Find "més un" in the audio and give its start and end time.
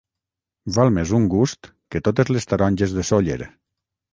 0.95-1.27